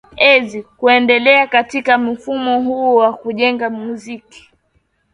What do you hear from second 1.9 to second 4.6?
mfumo huu wa kujenga muziki